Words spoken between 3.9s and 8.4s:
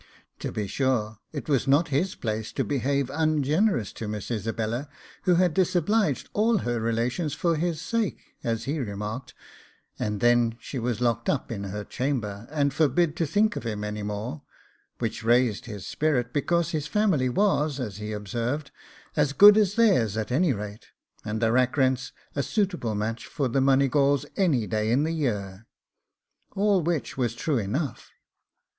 to Miss Isabella, who had disobliged all her relations for his sake,